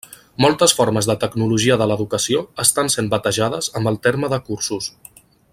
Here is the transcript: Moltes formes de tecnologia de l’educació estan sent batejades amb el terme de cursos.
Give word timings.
Moltes 0.43 0.71
formes 0.79 1.09
de 1.09 1.15
tecnologia 1.23 1.77
de 1.81 1.87
l’educació 1.91 2.43
estan 2.65 2.91
sent 2.97 3.13
batejades 3.15 3.71
amb 3.81 3.93
el 3.93 4.03
terme 4.09 4.35
de 4.35 4.45
cursos. 4.51 4.93